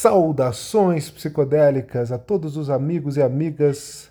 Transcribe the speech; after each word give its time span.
Saudações 0.00 1.10
psicodélicas 1.10 2.10
a 2.10 2.16
todos 2.16 2.56
os 2.56 2.70
amigos 2.70 3.18
e 3.18 3.22
amigas 3.22 4.10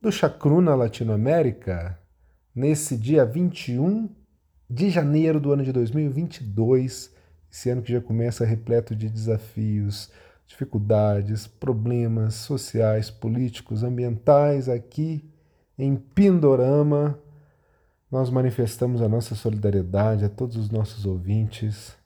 do 0.00 0.10
Chacruna 0.10 0.74
Latinoamérica, 0.74 1.98
nesse 2.54 2.96
dia 2.96 3.22
21 3.26 4.08
de 4.66 4.88
janeiro 4.88 5.38
do 5.38 5.52
ano 5.52 5.62
de 5.62 5.72
2022, 5.72 7.14
esse 7.52 7.68
ano 7.68 7.82
que 7.82 7.92
já 7.92 8.00
começa 8.00 8.46
repleto 8.46 8.96
de 8.96 9.10
desafios, 9.10 10.10
dificuldades, 10.46 11.46
problemas 11.46 12.36
sociais, 12.36 13.10
políticos, 13.10 13.82
ambientais 13.82 14.70
aqui 14.70 15.22
em 15.78 15.96
Pindorama. 15.96 17.18
Nós 18.10 18.30
manifestamos 18.30 19.02
a 19.02 19.08
nossa 19.08 19.34
solidariedade 19.34 20.24
a 20.24 20.30
todos 20.30 20.56
os 20.56 20.70
nossos 20.70 21.04
ouvintes 21.04 21.99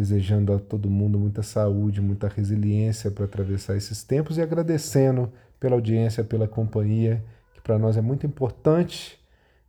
desejando 0.00 0.54
a 0.54 0.58
todo 0.58 0.88
mundo 0.88 1.18
muita 1.18 1.42
saúde, 1.42 2.00
muita 2.00 2.26
resiliência 2.26 3.10
para 3.10 3.26
atravessar 3.26 3.76
esses 3.76 4.02
tempos 4.02 4.38
e 4.38 4.40
agradecendo 4.40 5.30
pela 5.60 5.74
audiência, 5.74 6.24
pela 6.24 6.48
companhia, 6.48 7.22
que 7.52 7.60
para 7.60 7.78
nós 7.78 7.98
é 7.98 8.00
muito 8.00 8.26
importante, 8.26 9.20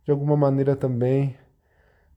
de 0.06 0.10
alguma 0.10 0.34
maneira 0.34 0.74
também 0.74 1.36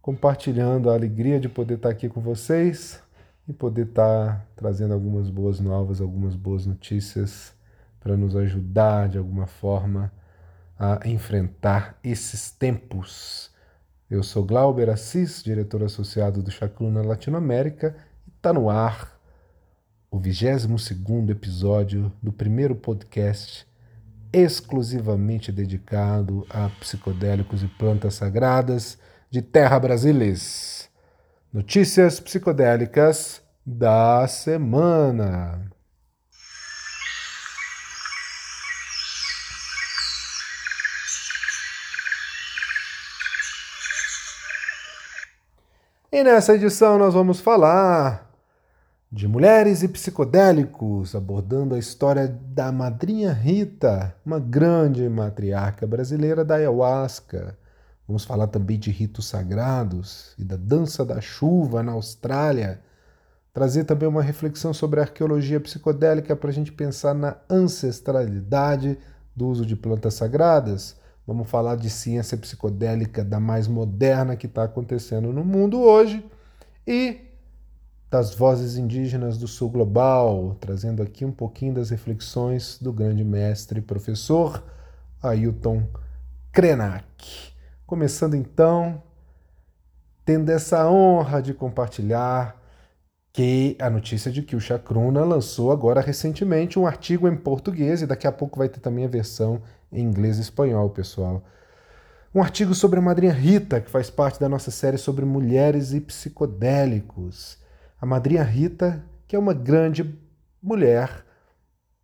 compartilhando 0.01 0.89
a 0.89 0.93
alegria 0.93 1.41
de 1.41 1.49
poder 1.49 1.73
estar 1.73 1.89
aqui 1.89 2.07
com 2.07 2.21
vocês 2.21 3.03
e 3.49 3.51
poder 3.51 3.87
estar 3.87 4.47
trazendo 4.55 4.93
algumas 4.93 5.29
boas 5.29 5.59
novas, 5.59 5.99
algumas 5.99 6.37
boas 6.37 6.65
notícias 6.65 7.53
para 7.99 8.15
nos 8.15 8.33
ajudar 8.33 9.09
de 9.09 9.17
alguma 9.17 9.45
forma 9.45 10.09
a 10.79 11.01
enfrentar 11.03 11.99
esses 12.01 12.49
tempos 12.49 13.53
eu 14.09 14.21
sou 14.21 14.43
Glauber 14.45 14.89
Assis, 14.89 15.41
diretor 15.43 15.83
associado 15.83 16.43
do 16.43 16.51
Chacruna 16.51 17.01
Latinoamérica, 17.01 17.95
e 18.27 18.29
está 18.29 18.53
no 18.53 18.69
ar 18.69 19.19
o 20.11 20.19
22 20.19 21.29
episódio 21.29 22.11
do 22.21 22.31
primeiro 22.31 22.75
podcast 22.75 23.67
exclusivamente 24.31 25.51
dedicado 25.51 26.45
a 26.49 26.69
psicodélicos 26.79 27.63
e 27.63 27.67
plantas 27.67 28.15
sagradas 28.15 28.97
de 29.31 29.41
Terra 29.41 29.79
Brasilis. 29.79 30.89
Notícias 31.51 32.19
psicodélicas 32.19 33.41
da 33.65 34.27
semana. 34.27 35.74
E 46.15 46.23
nessa 46.23 46.55
edição 46.55 46.97
nós 46.97 47.13
vamos 47.13 47.41
falar 47.41 48.31
de 49.11 49.27
mulheres 49.27 49.83
e 49.83 49.87
psicodélicos, 49.89 51.13
abordando 51.13 51.75
a 51.75 51.77
história 51.77 52.25
da 52.29 52.71
madrinha 52.71 53.33
Rita, 53.33 54.15
uma 54.25 54.39
grande 54.39 55.09
matriarca 55.09 55.85
brasileira 55.85 56.45
da 56.45 56.55
ayahuasca. 56.55 57.57
Vamos 58.07 58.23
falar 58.23 58.47
também 58.47 58.79
de 58.79 58.91
ritos 58.91 59.27
sagrados 59.27 60.33
e 60.37 60.45
da 60.45 60.55
dança 60.55 61.03
da 61.03 61.19
chuva 61.19 61.83
na 61.83 61.91
Austrália. 61.91 62.79
Trazer 63.53 63.83
também 63.83 64.07
uma 64.07 64.23
reflexão 64.23 64.73
sobre 64.73 65.01
a 65.01 65.03
arqueologia 65.03 65.59
psicodélica 65.59 66.33
para 66.33 66.49
a 66.49 66.53
gente 66.53 66.71
pensar 66.71 67.13
na 67.13 67.35
ancestralidade 67.49 68.97
do 69.35 69.49
uso 69.49 69.65
de 69.65 69.75
plantas 69.75 70.13
sagradas 70.13 70.95
Vamos 71.27 71.49
falar 71.49 71.75
de 71.75 71.89
ciência 71.89 72.37
psicodélica 72.37 73.23
da 73.23 73.39
mais 73.39 73.67
moderna 73.67 74.35
que 74.35 74.45
está 74.45 74.63
acontecendo 74.63 75.33
no 75.33 75.43
mundo 75.43 75.81
hoje 75.81 76.23
e 76.85 77.19
das 78.11 78.35
vozes 78.35 78.77
indígenas 78.77 79.37
do 79.37 79.47
sul 79.47 79.69
global, 79.69 80.55
trazendo 80.59 81.01
aqui 81.01 81.25
um 81.25 81.31
pouquinho 81.31 81.73
das 81.73 81.89
reflexões 81.89 82.77
do 82.79 82.93
grande 82.93 83.23
mestre 83.23 83.79
e 83.79 83.81
professor 83.81 84.63
Ailton 85.21 85.87
Krenak. 86.51 87.51
Começando 87.87 88.35
então, 88.35 89.01
tendo 90.23 90.51
essa 90.51 90.87
honra 90.89 91.41
de 91.41 91.55
compartilhar 91.55 92.61
que 93.35 93.75
a 93.81 93.89
notícia 93.89 94.31
de 94.31 94.41
que 94.41 94.55
o 94.55 94.61
Chacruna 94.61 95.25
lançou 95.25 95.69
agora 95.69 95.99
recentemente 95.99 96.79
um 96.79 96.87
artigo 96.87 97.27
em 97.27 97.35
português 97.35 98.01
e 98.01 98.07
daqui 98.07 98.25
a 98.25 98.31
pouco 98.31 98.57
vai 98.57 98.69
ter 98.69 98.79
também 98.79 99.03
a 99.03 99.09
versão 99.09 99.61
em 99.91 100.01
inglês 100.01 100.37
e 100.37 100.41
espanhol, 100.41 100.89
pessoal. 100.89 101.43
Um 102.33 102.41
artigo 102.41 102.73
sobre 102.73 102.97
a 102.97 103.01
madrinha 103.01 103.33
Rita, 103.33 103.81
que 103.81 103.91
faz 103.91 104.09
parte 104.09 104.39
da 104.39 104.47
nossa 104.47 104.71
série 104.71 104.97
sobre 104.97 105.25
mulheres 105.25 105.91
e 105.91 105.99
psicodélicos. 105.99 107.57
A 107.99 108.05
madrinha 108.05 108.41
Rita, 108.41 109.03
que 109.27 109.35
é 109.35 109.39
uma 109.39 109.53
grande 109.53 110.17
mulher, 110.63 111.25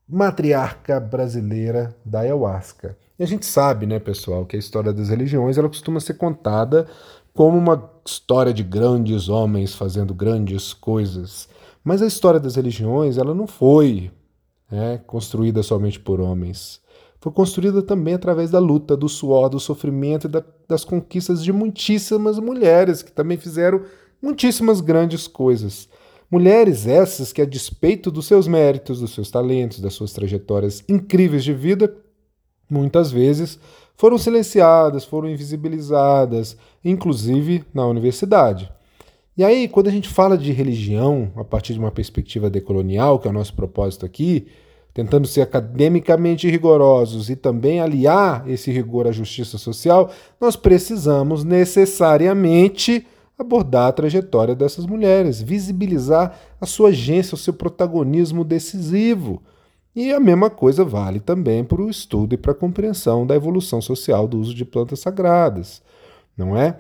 matriarca 0.06 1.00
brasileira 1.00 1.96
da 2.04 2.20
ayahuasca. 2.20 2.98
E 3.18 3.24
a 3.24 3.26
gente 3.26 3.46
sabe, 3.46 3.86
né, 3.86 4.00
pessoal, 4.00 4.46
que 4.46 4.58
a 4.58 4.60
história 4.60 4.92
das 4.92 5.08
religiões 5.08 5.58
ela 5.58 5.70
costuma 5.70 6.02
ser 6.02 6.16
contada 6.16 6.88
como 7.34 7.58
uma 7.58 7.90
história 8.06 8.54
de 8.54 8.64
grandes 8.64 9.30
homens 9.30 9.76
fazendo 9.76 10.14
grandes 10.14 10.74
coisas. 10.74 11.48
Mas 11.84 12.02
a 12.02 12.08
história 12.08 12.40
das 12.40 12.56
religiões 12.56 13.18
ela 13.18 13.34
não 13.34 13.48
foi 13.48 14.12
né, 14.72 15.00
construída 15.06 15.62
somente 15.64 16.00
por 16.00 16.20
homens. 16.20 16.80
Foi 17.20 17.32
construída 17.32 17.82
também 17.84 18.16
através 18.16 18.50
da 18.50 18.60
luta, 18.60 18.98
do 18.98 19.08
suor, 19.08 19.50
do 19.50 19.60
sofrimento 19.60 20.26
e 20.26 20.30
da, 20.30 20.44
das 20.68 20.84
conquistas 20.84 21.44
de 21.44 21.54
muitíssimas 21.54 22.40
mulheres 22.40 23.04
que 23.04 23.12
também 23.12 23.38
fizeram 23.38 23.84
muitíssimas 24.22 24.82
grandes 24.82 25.28
coisas. 25.28 25.88
Mulheres 26.30 26.88
essas 26.88 27.34
que, 27.34 27.42
a 27.42 27.46
despeito 27.46 28.10
dos 28.10 28.26
seus 28.26 28.48
méritos, 28.48 29.02
dos 29.02 29.14
seus 29.14 29.30
talentos, 29.30 29.82
das 29.82 29.94
suas 29.94 30.14
trajetórias 30.14 30.84
incríveis 30.88 31.44
de 31.44 31.54
vida, 31.54 31.94
muitas 32.70 33.12
vezes 33.12 33.60
foram 34.02 34.18
silenciadas, 34.18 35.06
foram 35.06 35.30
invisibilizadas, 35.30 36.58
inclusive 36.84 37.64
na 37.72 37.86
universidade. 37.86 38.68
E 39.38 39.44
aí, 39.44 39.68
quando 39.68 39.90
a 39.90 39.92
gente 39.92 40.10
fala 40.10 40.36
de 40.36 40.52
religião 40.52 41.32
a 41.36 41.44
partir 41.44 41.74
de 41.74 41.80
uma 41.80 41.92
perspectiva 41.92 42.50
decolonial, 42.50 43.20
que 43.20 43.28
é 43.28 43.30
o 43.30 43.34
nosso 43.34 43.54
propósito 43.54 44.04
aqui, 44.04 44.48
tentando 44.92 45.28
ser 45.28 45.42
academicamente 45.42 46.50
rigorosos 46.50 47.30
e 47.30 47.36
também 47.36 47.80
aliar 47.80 48.50
esse 48.50 48.72
rigor 48.72 49.06
à 49.06 49.12
justiça 49.12 49.60
social, 49.60 50.10
nós 50.40 50.56
precisamos 50.56 51.44
necessariamente 51.44 53.06
abordar 53.38 53.90
a 53.90 53.92
trajetória 53.92 54.56
dessas 54.56 54.88
mulheres, 54.88 55.40
visibilizar 55.44 56.36
a 56.60 56.66
sua 56.66 56.90
agência, 56.90 57.36
o 57.36 57.38
seu 57.38 57.54
protagonismo 57.54 58.44
decisivo. 58.44 59.44
E 59.96 60.14
a 60.14 60.20
mesma 60.20 60.50
coisa 60.50 60.84
vale 60.86 61.20
também 61.20 61.64
para 61.64 61.82
o 61.82 61.90
estudo 61.90 62.34
e 62.34 62.38
para 62.38 62.52
a 62.54 62.56
compreensão 62.56 63.28
da 63.28 63.36
evolução 63.36 63.82
social 63.82 64.28
do 64.28 64.40
uso 64.40 64.54
de 64.54 64.64
plantas 64.64 65.00
sagradas, 65.00 65.82
não 66.38 66.56
é? 66.56 66.78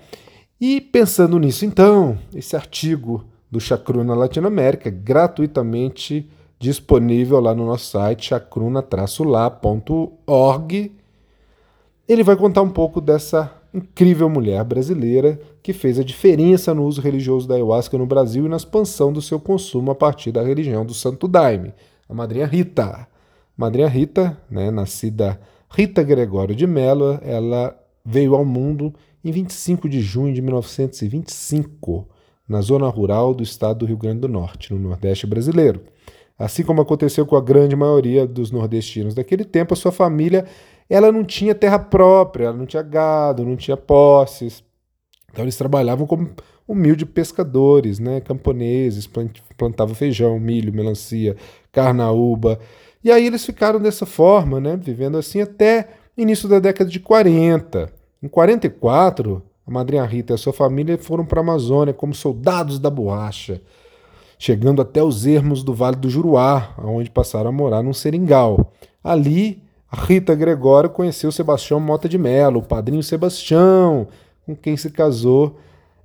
E 0.59 0.79
pensando 0.79 1.37
nisso, 1.37 1.65
então, 1.65 2.17
esse 2.33 2.55
artigo 2.55 3.25
do 3.49 3.59
Chacruna 3.59 4.15
Latinoamérica, 4.15 4.89
gratuitamente 4.89 6.29
disponível 6.57 7.41
lá 7.41 7.53
no 7.53 7.65
nosso 7.65 7.91
site 7.91 8.27
chacruna-lá.org, 8.27 10.91
ele 12.07 12.23
vai 12.23 12.37
contar 12.37 12.61
um 12.61 12.69
pouco 12.69 13.01
dessa 13.01 13.51
incrível 13.73 14.29
mulher 14.29 14.63
brasileira 14.63 15.37
que 15.63 15.73
fez 15.73 15.99
a 15.99 16.03
diferença 16.03 16.73
no 16.73 16.85
uso 16.85 17.01
religioso 17.01 17.47
da 17.47 17.55
ayahuasca 17.55 17.97
no 17.97 18.05
Brasil 18.05 18.45
e 18.45 18.49
na 18.49 18.57
expansão 18.57 19.11
do 19.11 19.21
seu 19.21 19.39
consumo 19.39 19.89
a 19.91 19.95
partir 19.95 20.31
da 20.31 20.43
religião 20.43 20.85
do 20.85 20.93
Santo 20.93 21.27
Daime 21.27 21.73
a 22.11 22.13
madrinha 22.13 22.45
Rita. 22.45 23.07
Madrinha 23.55 23.87
Rita, 23.87 24.37
né, 24.49 24.69
nascida 24.69 25.39
Rita 25.69 26.03
Gregório 26.03 26.53
de 26.53 26.67
Mello, 26.67 27.17
ela 27.21 27.73
veio 28.03 28.35
ao 28.35 28.43
mundo 28.43 28.93
em 29.23 29.31
25 29.31 29.87
de 29.87 30.01
junho 30.01 30.33
de 30.33 30.41
1925, 30.41 32.05
na 32.49 32.59
zona 32.59 32.87
rural 32.89 33.33
do 33.33 33.41
estado 33.41 33.79
do 33.79 33.85
Rio 33.85 33.95
Grande 33.95 34.19
do 34.19 34.27
Norte, 34.27 34.73
no 34.73 34.79
Nordeste 34.79 35.25
brasileiro. 35.25 35.81
Assim 36.37 36.63
como 36.63 36.81
aconteceu 36.81 37.25
com 37.25 37.37
a 37.37 37.41
grande 37.41 37.77
maioria 37.77 38.27
dos 38.27 38.51
nordestinos 38.51 39.15
daquele 39.15 39.45
tempo, 39.45 39.73
a 39.73 39.77
sua 39.77 39.91
família 39.91 40.45
ela 40.89 41.13
não 41.13 41.23
tinha 41.23 41.55
terra 41.55 41.79
própria, 41.79 42.45
ela 42.45 42.57
não 42.57 42.65
tinha 42.65 42.83
gado, 42.83 43.45
não 43.45 43.55
tinha 43.55 43.77
posses. 43.77 44.61
Então 45.31 45.45
eles 45.45 45.55
trabalhavam 45.55 46.05
como 46.05 46.29
humildes 46.67 47.07
pescadores, 47.09 47.99
né, 47.99 48.21
camponeses, 48.21 49.09
plantavam 49.57 49.95
feijão, 49.95 50.39
milho, 50.39 50.73
melancia, 50.73 51.35
carnaúba. 51.71 52.59
E 53.03 53.11
aí 53.11 53.25
eles 53.25 53.45
ficaram 53.45 53.79
dessa 53.79 54.05
forma, 54.05 54.59
né, 54.59 54.77
vivendo 54.77 55.17
assim 55.17 55.41
até 55.41 55.89
início 56.17 56.47
da 56.47 56.59
década 56.59 56.89
de 56.89 56.99
40. 56.99 57.91
Em 58.21 58.27
44, 58.27 59.41
a 59.65 59.71
madrinha 59.71 60.05
Rita 60.05 60.33
e 60.33 60.35
a 60.35 60.37
sua 60.37 60.53
família 60.53 60.97
foram 60.97 61.25
para 61.25 61.39
a 61.39 61.43
Amazônia 61.43 61.93
como 61.93 62.13
soldados 62.13 62.77
da 62.77 62.89
borracha, 62.89 63.61
chegando 64.37 64.81
até 64.81 65.03
os 65.03 65.25
ermos 65.25 65.63
do 65.63 65.73
Vale 65.73 65.95
do 65.95 66.09
Juruá, 66.09 66.75
onde 66.77 67.09
passaram 67.09 67.49
a 67.49 67.53
morar 67.53 67.81
num 67.81 67.93
seringal. 67.93 68.71
Ali, 69.03 69.63
a 69.91 70.05
Rita 70.05 70.35
Gregório 70.35 70.89
conheceu 70.89 71.31
Sebastião 71.31 71.79
Mota 71.79 72.07
de 72.07 72.17
Mello, 72.17 72.59
o 72.59 72.63
padrinho 72.63 73.03
Sebastião, 73.03 74.07
com 74.45 74.55
quem 74.55 74.77
se 74.77 74.89
casou 74.89 75.57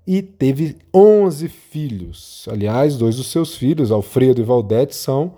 e 0.06 0.22
teve 0.22 0.76
11 0.94 1.48
filhos. 1.48 2.46
Aliás, 2.50 2.96
dois 2.96 3.16
dos 3.16 3.30
seus 3.30 3.56
filhos, 3.56 3.90
Alfredo 3.90 4.40
e 4.40 4.44
Valdete, 4.44 4.94
são 4.94 5.34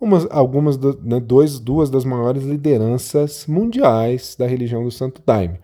umas, 0.00 0.26
algumas 0.30 0.76
do, 0.76 0.98
né, 1.02 1.20
dois, 1.20 1.58
duas 1.58 1.88
das 1.90 2.04
maiores 2.04 2.42
lideranças 2.42 3.46
mundiais 3.46 4.34
da 4.36 4.46
religião 4.46 4.82
do 4.82 4.90
Santo 4.90 5.22
Daime. 5.24 5.58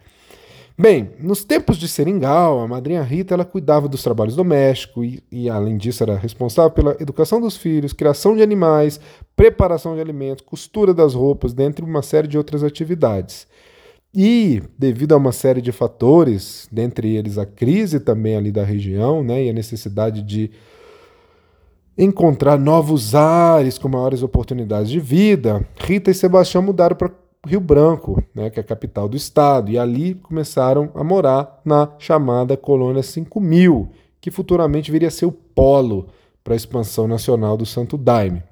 Bem, 0.76 1.10
nos 1.20 1.44
tempos 1.44 1.76
de 1.76 1.86
Seringal, 1.86 2.58
a 2.58 2.66
madrinha 2.66 3.00
Rita 3.00 3.32
ela 3.32 3.44
cuidava 3.44 3.88
dos 3.88 4.02
trabalhos 4.02 4.34
domésticos 4.34 5.06
e, 5.06 5.22
e, 5.30 5.48
além 5.48 5.76
disso, 5.76 6.02
era 6.02 6.16
responsável 6.16 6.72
pela 6.72 6.96
educação 6.98 7.40
dos 7.40 7.56
filhos, 7.56 7.92
criação 7.92 8.34
de 8.34 8.42
animais, 8.42 9.00
preparação 9.36 9.94
de 9.94 10.00
alimentos, 10.00 10.44
costura 10.44 10.92
das 10.92 11.14
roupas, 11.14 11.54
dentre 11.54 11.84
uma 11.84 12.02
série 12.02 12.26
de 12.26 12.36
outras 12.36 12.64
atividades. 12.64 13.46
E, 14.14 14.62
devido 14.78 15.12
a 15.12 15.16
uma 15.16 15.32
série 15.32 15.60
de 15.60 15.72
fatores, 15.72 16.68
dentre 16.70 17.16
eles 17.16 17.36
a 17.36 17.44
crise 17.44 17.98
também 17.98 18.36
ali 18.36 18.52
da 18.52 18.62
região, 18.62 19.24
né, 19.24 19.44
e 19.44 19.50
a 19.50 19.52
necessidade 19.52 20.22
de 20.22 20.52
encontrar 21.98 22.56
novos 22.56 23.14
ares 23.14 23.76
com 23.76 23.88
maiores 23.88 24.22
oportunidades 24.22 24.88
de 24.88 25.00
vida, 25.00 25.66
Rita 25.76 26.12
e 26.12 26.14
Sebastião 26.14 26.62
mudaram 26.62 26.94
para 26.94 27.10
Rio 27.44 27.60
Branco, 27.60 28.22
né, 28.32 28.50
que 28.50 28.60
é 28.60 28.62
a 28.62 28.66
capital 28.66 29.08
do 29.08 29.16
estado, 29.16 29.70
e 29.72 29.78
ali 29.78 30.14
começaram 30.14 30.90
a 30.94 31.02
morar 31.02 31.60
na 31.64 31.90
chamada 31.98 32.56
Colônia 32.56 33.02
5000, 33.02 33.88
que 34.20 34.30
futuramente 34.30 34.92
viria 34.92 35.08
a 35.08 35.10
ser 35.10 35.26
o 35.26 35.32
polo 35.32 36.06
para 36.44 36.54
a 36.54 36.56
expansão 36.56 37.08
nacional 37.08 37.56
do 37.56 37.66
Santo 37.66 37.98
Daime. 37.98 38.42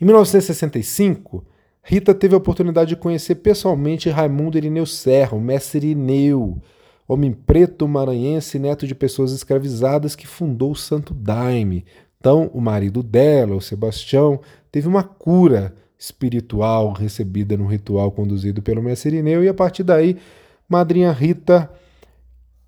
Em 0.00 0.04
1965, 0.04 1.42
Rita 1.90 2.12
teve 2.12 2.34
a 2.34 2.38
oportunidade 2.38 2.90
de 2.90 2.96
conhecer 2.96 3.36
pessoalmente 3.36 4.10
Raimundo 4.10 4.58
Irineu 4.58 4.84
Serra, 4.84 5.34
o 5.34 5.40
mestre 5.40 5.78
Irineu, 5.78 6.60
homem 7.08 7.32
preto 7.32 7.88
maranhense, 7.88 8.58
neto 8.58 8.86
de 8.86 8.94
pessoas 8.94 9.32
escravizadas 9.32 10.14
que 10.14 10.26
fundou 10.26 10.72
o 10.72 10.76
Santo 10.76 11.14
Daime. 11.14 11.86
Então, 12.20 12.50
o 12.52 12.60
marido 12.60 13.02
dela, 13.02 13.56
o 13.56 13.60
Sebastião, 13.62 14.38
teve 14.70 14.86
uma 14.86 15.02
cura 15.02 15.74
espiritual 15.98 16.92
recebida 16.92 17.56
no 17.56 17.66
ritual 17.66 18.12
conduzido 18.12 18.60
pelo 18.60 18.82
mestre 18.82 19.16
Irineu, 19.16 19.42
e 19.42 19.48
a 19.48 19.54
partir 19.54 19.82
daí, 19.82 20.18
Madrinha 20.68 21.10
Rita 21.10 21.70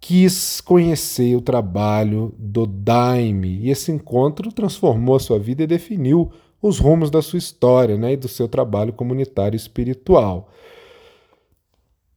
quis 0.01 0.63
conhecer 0.63 1.37
o 1.37 1.43
trabalho 1.43 2.35
do 2.39 2.65
Daime, 2.65 3.59
e 3.59 3.71
esse 3.71 3.93
encontro 3.93 4.51
transformou 4.51 5.15
a 5.15 5.21
sua 5.21 5.39
vida 5.39 5.63
e 5.63 5.67
definiu 5.67 6.33
os 6.63 6.79
rumos 6.79 7.11
da 7.11 7.23
sua 7.23 7.39
história 7.39 7.97
né, 7.97 8.13
e 8.13 8.17
do 8.17 8.29
seu 8.29 8.49
trabalho 8.49 8.93
comunitário 8.93 9.57
espiritual. 9.57 10.49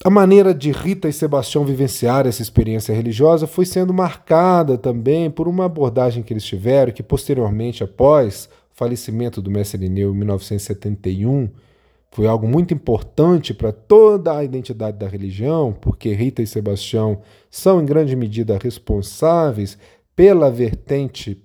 A 0.03 0.09
maneira 0.09 0.53
de 0.53 0.69
Rita 0.71 1.07
e 1.07 1.13
Sebastião 1.13 1.63
vivenciar 1.63 2.27
essa 2.27 2.41
experiência 2.41 2.93
religiosa 2.93 3.47
foi 3.47 3.65
sendo 3.65 3.93
marcada 3.93 4.77
também 4.77 5.31
por 5.31 5.47
uma 5.47 5.65
abordagem 5.65 6.21
que 6.21 6.33
eles 6.33 6.43
tiveram, 6.43 6.91
que 6.91 7.01
posteriormente, 7.01 7.83
após 7.83 8.49
falecimento 8.73 9.41
do 9.41 9.49
mestre 9.49 9.77
Irineu 9.77 10.11
em 10.13 10.17
1971 10.17 11.49
foi 12.11 12.27
algo 12.27 12.47
muito 12.47 12.73
importante 12.73 13.53
para 13.53 13.71
toda 13.71 14.37
a 14.37 14.43
identidade 14.43 14.97
da 14.97 15.07
religião, 15.07 15.73
porque 15.73 16.13
Rita 16.13 16.43
e 16.43 16.47
Sebastião 16.47 17.21
são 17.49 17.81
em 17.81 17.85
grande 17.85 18.15
medida 18.15 18.59
responsáveis 18.61 19.77
pela 20.15 20.51
vertente 20.51 21.42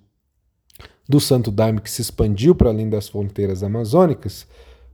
do 1.09 1.19
Santo 1.19 1.49
Daime 1.49 1.81
que 1.81 1.89
se 1.89 2.03
expandiu 2.03 2.53
para 2.53 2.69
além 2.69 2.87
das 2.87 3.09
fronteiras 3.09 3.63
amazônicas. 3.63 4.45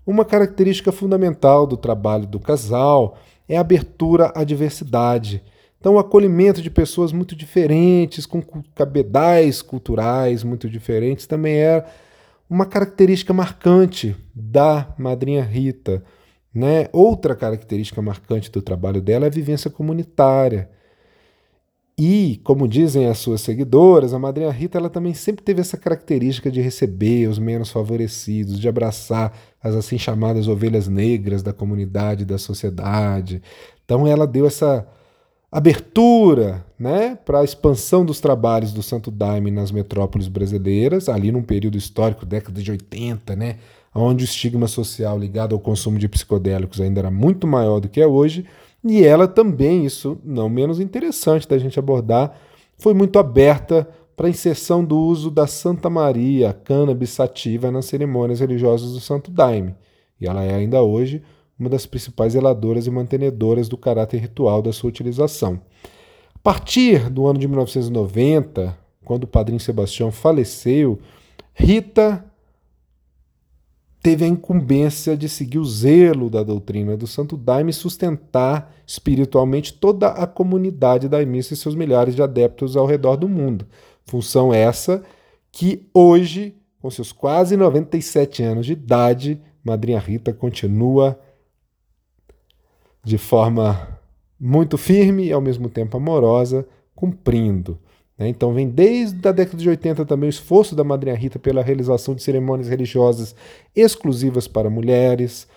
Uma 0.07 0.23
característica 0.23 0.93
fundamental 0.93 1.67
do 1.67 1.75
trabalho 1.75 2.25
do 2.25 2.39
casal 2.39 3.17
é 3.49 3.57
a 3.57 3.61
abertura 3.61 4.31
à 4.33 4.45
diversidade. 4.45 5.43
Então, 5.77 5.95
o 5.95 5.99
acolhimento 5.99 6.61
de 6.61 6.69
pessoas 6.69 7.11
muito 7.11 7.35
diferentes, 7.35 8.25
com 8.25 8.41
cabedais 8.73 9.61
culturais 9.61 10.41
muito 10.41 10.69
diferentes, 10.69 11.27
também 11.27 11.57
é 11.57 11.85
uma 12.49 12.65
característica 12.65 13.33
marcante 13.33 14.15
da 14.33 14.87
madrinha 14.97 15.43
Rita. 15.43 16.01
Né? 16.53 16.87
Outra 16.93 17.35
característica 17.35 18.01
marcante 18.01 18.49
do 18.49 18.61
trabalho 18.61 19.01
dela 19.01 19.25
é 19.25 19.27
a 19.27 19.31
vivência 19.31 19.69
comunitária. 19.69 20.69
E, 21.97 22.41
como 22.43 22.67
dizem 22.67 23.07
as 23.07 23.19
suas 23.19 23.39
seguidoras, 23.39 24.13
a 24.13 24.19
madrinha 24.19 24.51
Rita 24.51 24.77
ela 24.77 24.89
também 24.89 25.13
sempre 25.13 25.45
teve 25.45 25.61
essa 25.61 25.77
característica 25.77 26.51
de 26.51 26.59
receber 26.59 27.27
os 27.29 27.39
menos 27.39 27.71
favorecidos, 27.71 28.59
de 28.59 28.67
abraçar 28.67 29.33
as 29.63 29.73
assim 29.75 29.97
chamadas 29.97 30.47
ovelhas 30.49 30.89
negras 30.89 31.41
da 31.41 31.53
comunidade, 31.53 32.25
da 32.25 32.37
sociedade. 32.37 33.41
Então 33.85 34.05
ela 34.05 34.27
deu 34.27 34.45
essa 34.45 34.85
abertura 35.49 36.65
né, 36.77 37.17
para 37.23 37.39
a 37.39 37.43
expansão 37.45 38.03
dos 38.03 38.19
trabalhos 38.19 38.73
do 38.73 38.83
Santo 38.83 39.09
Daime 39.09 39.49
nas 39.49 39.71
metrópoles 39.71 40.27
brasileiras, 40.27 41.07
ali 41.07 41.31
num 41.31 41.43
período 41.43 41.77
histórico, 41.77 42.25
década 42.25 42.61
de 42.61 42.71
80, 42.71 43.37
né, 43.37 43.59
onde 43.93 44.25
o 44.25 44.25
estigma 44.25 44.67
social 44.67 45.17
ligado 45.17 45.55
ao 45.55 45.61
consumo 45.61 45.97
de 45.97 46.09
psicodélicos 46.09 46.81
ainda 46.81 46.99
era 46.99 47.09
muito 47.09 47.47
maior 47.47 47.79
do 47.79 47.87
que 47.87 48.01
é 48.01 48.07
hoje, 48.07 48.45
e 48.85 49.03
ela 49.03 49.27
também, 49.27 49.83
isso 49.83 50.17
não 50.23 50.47
menos 50.47 50.79
interessante 50.79 51.47
da 51.47 51.57
gente 51.57 51.79
abordar, 51.79 52.37
foi 52.77 52.93
muito 52.93 53.17
aberta 53.17 53.89
para 54.15 54.27
a 54.27 54.29
inserção 54.29 54.85
do 54.85 54.97
uso 54.97 55.31
da 55.31 55.47
Santa 55.47 55.89
Maria, 55.89 56.53
cannabis 56.53 57.09
sativa, 57.09 57.71
nas 57.71 57.85
cerimônias 57.85 58.39
religiosas 58.39 58.93
do 58.93 58.99
Santo 58.99 59.31
Daime. 59.31 59.75
E 60.21 60.27
ela 60.27 60.43
é 60.43 60.53
ainda 60.53 60.83
hoje 60.83 61.23
uma 61.59 61.67
das 61.67 61.85
principais 61.85 62.33
zeladoras 62.33 62.85
e 62.85 62.91
mantenedoras 62.91 63.67
do 63.67 63.75
caráter 63.75 64.19
ritual 64.19 64.61
da 64.61 64.71
sua 64.71 64.89
utilização. 64.89 65.59
A 66.33 66.39
partir 66.39 67.09
do 67.09 67.25
ano 67.25 67.39
de 67.39 67.47
1990, 67.47 68.77
quando 69.03 69.23
o 69.23 69.27
padrinho 69.27 69.59
Sebastião 69.59 70.11
faleceu, 70.11 70.99
Rita 71.53 72.23
teve 74.05 74.23
a 74.23 74.27
incumbência 74.27 75.17
de 75.17 75.27
seguir 75.27 75.57
o 75.57 75.65
zelo 75.65 76.29
da 76.29 76.43
doutrina 76.43 76.95
do 76.95 77.07
Santo 77.07 77.35
Daime 77.35 77.71
e 77.71 77.73
sustentar 77.73 78.71
espiritualmente 78.85 79.73
toda 79.73 80.09
a 80.09 80.27
comunidade 80.27 81.09
daimista 81.09 81.55
e 81.55 81.57
seus 81.57 81.73
milhares 81.73 82.13
de 82.13 82.21
adeptos 82.21 82.77
ao 82.77 82.85
redor 82.85 83.15
do 83.15 83.27
mundo. 83.27 83.65
Função 84.05 84.53
essa 84.53 85.03
que 85.51 85.89
hoje, 85.91 86.55
com 86.79 86.91
seus 86.91 87.11
quase 87.11 87.57
97 87.57 88.43
anos 88.43 88.67
de 88.67 88.73
idade, 88.73 89.41
Madrinha 89.63 89.97
Rita 89.97 90.31
continua 90.31 91.19
de 93.03 93.17
forma 93.17 93.99
muito 94.39 94.77
firme 94.77 95.25
e 95.25 95.33
ao 95.33 95.41
mesmo 95.41 95.67
tempo 95.67 95.97
amorosa, 95.97 96.67
cumprindo. 96.93 97.79
Né? 98.17 98.29
Então 98.29 98.53
vem 98.53 98.69
desde 98.69 99.27
a 99.27 99.31
década 99.31 99.57
de 99.57 99.69
80 99.69 100.05
também 100.05 100.27
o 100.27 100.31
esforço 100.31 100.75
da 100.75 100.83
Madrinha 100.83 101.15
Rita 101.15 101.37
pela 101.39 101.61
realização 101.61 102.15
de 102.15 102.23
cerimônias 102.23 102.69
religiosas 102.69 103.35
exclusivas 103.75 104.47
para 104.47 104.69
mulheres. 104.69 105.47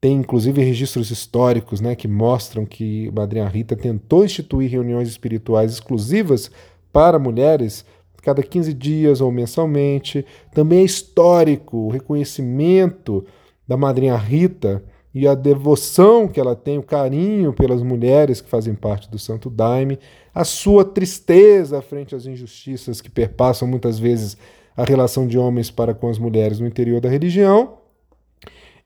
Tem 0.00 0.16
inclusive 0.16 0.62
registros 0.62 1.10
históricos 1.10 1.80
né, 1.80 1.94
que 1.94 2.08
mostram 2.08 2.66
que 2.66 3.10
Madrinha 3.14 3.48
Rita 3.48 3.76
tentou 3.76 4.24
instituir 4.24 4.70
reuniões 4.70 5.08
espirituais 5.08 5.72
exclusivas 5.72 6.50
para 6.92 7.18
mulheres 7.18 7.84
cada 8.20 8.42
15 8.42 8.72
dias 8.72 9.20
ou 9.20 9.30
mensalmente. 9.32 10.24
Também 10.54 10.80
é 10.80 10.84
histórico 10.84 11.76
o 11.76 11.90
reconhecimento 11.90 13.24
da 13.66 13.76
Madrinha 13.76 14.16
Rita 14.16 14.82
e 15.14 15.26
a 15.26 15.34
devoção 15.34 16.26
que 16.26 16.40
ela 16.40 16.56
tem, 16.56 16.78
o 16.78 16.82
carinho 16.82 17.52
pelas 17.52 17.82
mulheres 17.82 18.40
que 18.40 18.48
fazem 18.48 18.74
parte 18.74 19.10
do 19.10 19.18
Santo 19.18 19.50
Daime, 19.50 19.98
a 20.34 20.44
sua 20.44 20.84
tristeza 20.84 21.82
frente 21.82 22.14
às 22.14 22.24
injustiças 22.24 23.00
que 23.00 23.10
perpassam 23.10 23.68
muitas 23.68 23.98
vezes 23.98 24.36
a 24.74 24.84
relação 24.84 25.26
de 25.26 25.38
homens 25.38 25.70
para 25.70 25.92
com 25.92 26.08
as 26.08 26.18
mulheres 26.18 26.58
no 26.58 26.66
interior 26.66 27.00
da 27.00 27.10
religião, 27.10 27.74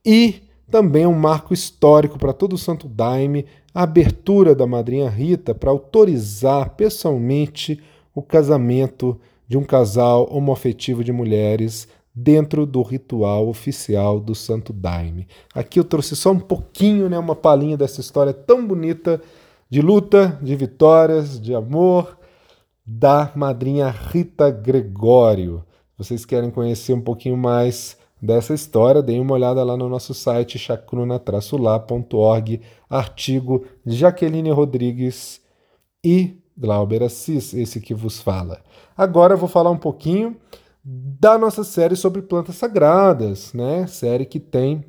e 0.04 0.42
também 0.68 1.06
um 1.06 1.14
marco 1.14 1.54
histórico 1.54 2.18
para 2.18 2.32
todo 2.32 2.54
o 2.54 2.58
Santo 2.58 2.88
Daime, 2.88 3.46
a 3.72 3.82
abertura 3.82 4.54
da 4.54 4.66
madrinha 4.66 5.08
Rita 5.08 5.54
para 5.54 5.70
autorizar 5.70 6.70
pessoalmente 6.70 7.80
o 8.14 8.22
casamento 8.22 9.20
de 9.46 9.56
um 9.56 9.62
casal 9.62 10.28
homoafetivo 10.32 11.04
de 11.04 11.12
mulheres 11.12 11.86
dentro 12.18 12.64
do 12.64 12.80
ritual 12.80 13.46
oficial 13.46 14.18
do 14.18 14.34
Santo 14.34 14.72
Daime. 14.72 15.28
Aqui 15.54 15.78
eu 15.78 15.84
trouxe 15.84 16.16
só 16.16 16.32
um 16.32 16.40
pouquinho, 16.40 17.10
né, 17.10 17.18
uma 17.18 17.36
palhinha 17.36 17.76
dessa 17.76 18.00
história 18.00 18.32
tão 18.32 18.66
bonita 18.66 19.20
de 19.68 19.82
luta, 19.82 20.38
de 20.40 20.56
vitórias, 20.56 21.38
de 21.38 21.54
amor 21.54 22.16
da 22.86 23.30
madrinha 23.36 23.90
Rita 23.90 24.50
Gregório. 24.50 25.62
Vocês 25.98 26.24
querem 26.24 26.50
conhecer 26.50 26.94
um 26.94 27.02
pouquinho 27.02 27.36
mais 27.36 27.98
dessa 28.22 28.54
história, 28.54 29.02
deem 29.02 29.20
uma 29.20 29.34
olhada 29.34 29.62
lá 29.62 29.76
no 29.76 29.90
nosso 29.90 30.14
site 30.14 30.58
chacruna-lá.org, 30.58 32.62
artigo 32.88 33.66
de 33.84 33.94
Jaqueline 33.94 34.50
Rodrigues 34.50 35.42
e 36.02 36.38
Glauber 36.56 37.02
Assis, 37.02 37.52
esse 37.52 37.78
que 37.78 37.92
vos 37.92 38.22
fala. 38.22 38.62
Agora 38.96 39.34
eu 39.34 39.38
vou 39.38 39.50
falar 39.50 39.70
um 39.70 39.76
pouquinho 39.76 40.34
da 40.88 41.36
nossa 41.36 41.64
série 41.64 41.96
sobre 41.96 42.22
plantas 42.22 42.54
sagradas, 42.54 43.52
né? 43.52 43.88
Série 43.88 44.24
que 44.24 44.38
tem 44.38 44.84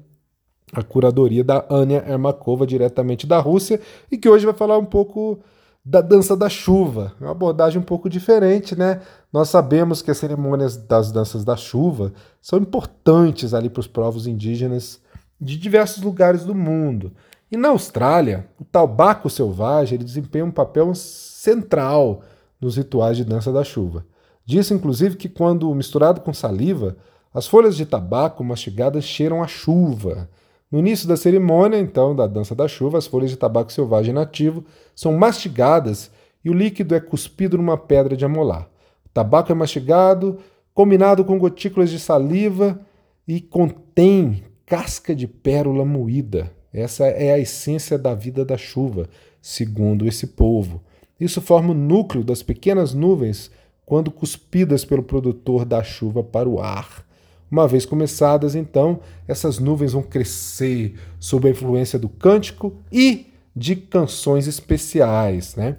a 0.72 0.84
curadoria 0.84 1.44
da 1.44 1.66
Ania 1.72 2.06
Ermakova, 2.08 2.68
diretamente 2.68 3.25
da 3.25 3.39
Rússia, 3.39 3.82
e 4.12 4.16
que 4.16 4.30
hoje 4.30 4.46
vai 4.46 4.54
falar 4.54 4.77
um 4.77 4.86
pouco 4.86 5.39
da 5.84 6.00
dança 6.00 6.38
da 6.38 6.50
chuva. 6.50 7.13
É 7.20 7.24
uma 7.24 7.32
abordagem 7.32 7.82
um 7.82 7.84
pouco 7.84 8.08
diferente, 8.08 8.77
né? 8.77 9.01
Nós 9.34 9.50
sabemos 9.50 10.04
que 10.04 10.12
as 10.12 10.20
cerimônias 10.20 10.77
das 10.77 11.12
danças 11.12 11.44
da 11.44 11.58
chuva 11.58 12.13
são 12.39 12.60
importantes 12.60 13.56
ali 13.56 13.68
para 13.68 13.80
os 13.80 13.88
povos 13.88 14.27
indígenas 14.27 15.01
de 15.42 15.58
diversos 15.58 16.04
lugares 16.04 16.44
do 16.46 16.54
mundo. 16.54 17.12
E 17.51 17.58
na 17.58 17.70
Austrália, 17.70 18.48
o 18.60 18.63
tabaco 18.63 19.32
selvagem 19.32 19.96
ele 19.96 20.04
desempenha 20.04 20.46
um 20.46 20.51
papel 20.51 20.94
central 20.94 22.22
nos 22.62 22.77
rituais 22.77 23.18
de 23.18 23.25
dança 23.25 23.51
da 23.51 23.63
chuva. 23.63 24.06
Diz 24.48 24.72
inclusive 24.72 25.18
que 25.18 25.27
quando 25.27 25.75
misturado 25.75 26.22
com 26.22 26.34
saliva, 26.34 26.96
as 27.34 27.46
folhas 27.46 27.75
de 27.75 27.86
tabaco 27.86 28.42
mastigadas 28.46 29.04
cheiram 29.04 29.44
a 29.44 29.48
chuva. 29.48 30.30
No 30.72 30.80
início 30.80 31.06
da 31.06 31.18
cerimônia, 31.18 31.77
então, 31.77 32.16
da 32.16 32.25
dança 32.25 32.56
da 32.56 32.66
chuva, 32.66 32.98
as 32.98 33.06
folhas 33.06 33.30
de 33.30 33.36
tabaco 33.36 33.74
selvagem 33.74 34.13
nativo 34.13 34.63
são 34.96 35.18
mastigadas 35.18 36.10
e 36.46 36.50
o 36.50 36.54
líquido 36.54 36.96
é 36.96 37.01
cuspido 37.01 37.58
numa 37.58 37.77
pedra 37.77 38.16
de 38.16 38.24
amolar. 38.24 38.70
O 39.06 39.10
tabaco 39.10 39.51
é 39.51 39.56
mastigado, 39.56 40.38
combinado 40.74 41.25
com 41.25 41.38
gotículas 41.38 41.89
de 41.89 42.00
saliva 42.00 42.80
e 43.27 43.42
contém 43.42 44.46
casca 44.66 45.13
de 45.13 45.27
pérola 45.27 45.84
moída. 45.84 46.54
Essa 46.72 47.08
é 47.08 47.34
a 47.34 47.39
essência 47.39 47.98
da 47.98 48.16
vida 48.16 48.46
da 48.46 48.56
chuva, 48.56 49.10
segundo 49.42 50.08
esse 50.08 50.25
povo. 50.25 50.82
Isso 51.20 51.42
forma 51.42 51.72
o 51.72 51.77
núcleo 51.77 52.24
das 52.24 52.42
pequenas 52.42 52.94
nuvens 52.94 53.51
quando 53.88 54.12
cuspidas 54.12 54.84
pelo 54.84 55.01
produtor 55.01 55.63
da 55.63 55.82
chuva 55.82 56.22
para 56.22 56.50
o 56.50 56.60
ar. 56.62 57.08
Uma 57.50 57.65
vez 57.65 57.86
começadas, 57.86 58.53
então, 58.53 59.00
essas 59.25 59.60
nuvens 59.60 59.94
vão 59.94 60.03
crescer 60.03 60.96
sob 61.17 61.48
a 61.48 61.51
influência 61.51 61.98
do 61.98 62.10
cântico 62.10 62.75
e 62.91 63.27
de 63.56 63.77
canções 63.77 64.46
especiais. 64.46 65.56
Né? 65.56 65.77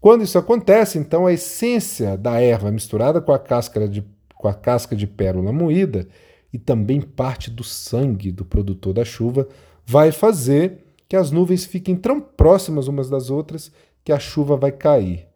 Quando 0.00 0.24
isso 0.24 0.38
acontece, 0.38 0.98
então, 0.98 1.26
a 1.26 1.34
essência 1.34 2.16
da 2.16 2.40
erva 2.40 2.72
misturada 2.72 3.20
com 3.20 3.30
a, 3.30 3.38
casca 3.38 3.86
de, 3.86 4.02
com 4.34 4.48
a 4.48 4.54
casca 4.54 4.96
de 4.96 5.06
pérola 5.06 5.52
moída 5.52 6.08
e 6.50 6.58
também 6.58 7.02
parte 7.02 7.50
do 7.50 7.62
sangue 7.62 8.32
do 8.32 8.46
produtor 8.46 8.94
da 8.94 9.04
chuva 9.04 9.46
vai 9.84 10.10
fazer 10.10 10.78
que 11.06 11.14
as 11.14 11.30
nuvens 11.30 11.66
fiquem 11.66 11.94
tão 11.94 12.22
próximas 12.22 12.88
umas 12.88 13.10
das 13.10 13.28
outras 13.28 13.70
que 14.02 14.12
a 14.12 14.18
chuva 14.18 14.56
vai 14.56 14.72
cair. 14.72 15.29